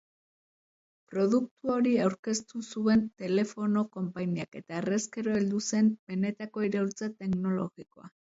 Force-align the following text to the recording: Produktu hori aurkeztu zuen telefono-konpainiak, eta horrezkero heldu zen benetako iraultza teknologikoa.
Produktu 1.09 1.73
hori 1.73 1.91
aurkeztu 2.05 2.61
zuen 2.69 3.03
telefono-konpainiak, 3.25 4.59
eta 4.65 4.77
horrezkero 4.79 5.37
heldu 5.41 5.61
zen 5.67 5.93
benetako 6.15 6.67
iraultza 6.71 7.13
teknologikoa. 7.23 8.11